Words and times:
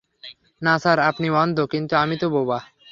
না 0.61 0.73
স্যার, 0.79 0.97
আপনি 1.09 1.27
অন্ধ,- 1.35 1.57
কিন্তু 1.73 1.93
আমিতো 1.97 2.27
বোবা। 2.33 2.59